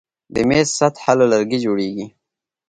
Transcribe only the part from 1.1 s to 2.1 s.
له لرګي جوړیږي.